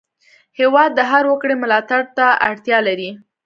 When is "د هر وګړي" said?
0.95-1.55